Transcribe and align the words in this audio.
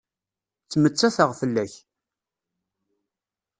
Ttmettateɣ 0.63 1.29
fell-ak. 1.39 1.73